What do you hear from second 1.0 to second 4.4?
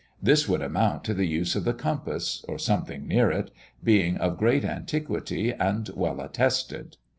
to the use of the compass, or something near it, being of